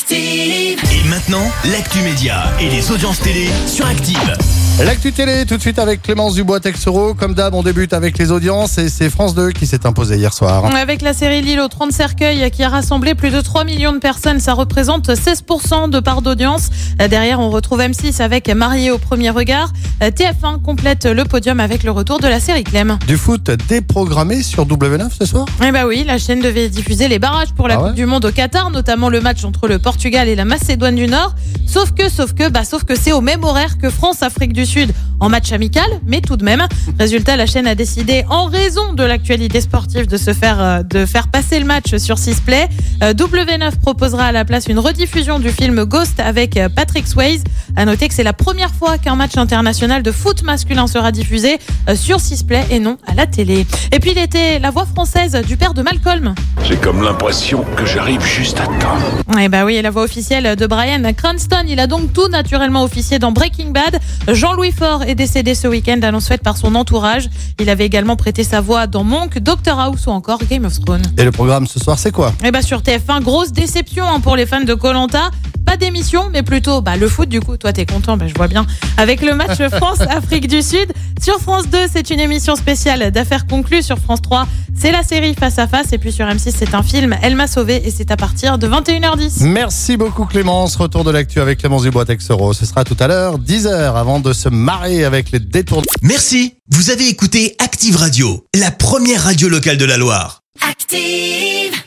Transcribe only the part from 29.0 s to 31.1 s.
le match entre le Portugal et la Macédoine du